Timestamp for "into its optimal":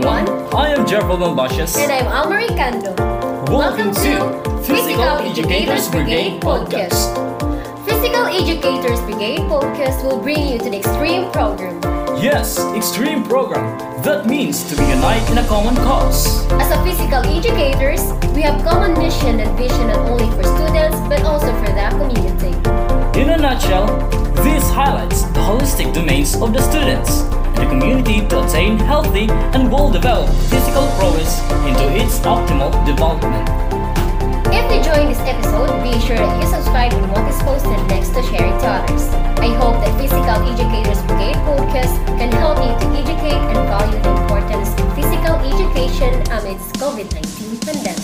31.62-32.72